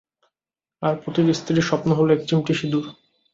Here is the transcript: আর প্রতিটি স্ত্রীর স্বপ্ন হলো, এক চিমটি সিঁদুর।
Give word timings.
আর 0.81 0.93
প্রতিটি 1.01 1.33
স্ত্রীর 1.33 1.67
স্বপ্ন 1.69 1.89
হলো, 1.93 2.09
এক 2.13 2.21
চিমটি 2.27 2.53
সিঁদুর। 2.53 2.85